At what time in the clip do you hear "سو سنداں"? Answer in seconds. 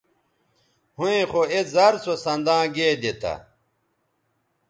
2.03-2.63